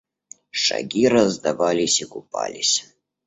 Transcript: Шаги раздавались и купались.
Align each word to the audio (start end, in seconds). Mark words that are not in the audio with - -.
Шаги 0.49 1.05
раздавались 1.07 2.01
и 2.01 2.05
купались. 2.05 2.91